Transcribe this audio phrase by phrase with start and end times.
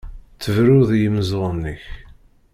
[0.41, 1.83] Tberruḍ i yimeẓẓuɣen-ik.